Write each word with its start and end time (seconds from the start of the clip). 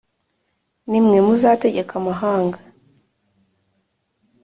nimwe 0.89 1.17
muzategeka 1.27 1.93
amahanga 2.01 2.59